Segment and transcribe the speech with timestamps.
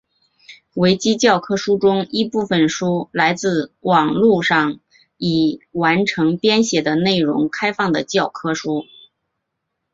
[0.73, 4.79] 维基教科书中一部分书来自网路上
[5.17, 8.83] 已完成编写的内容开放的教科书。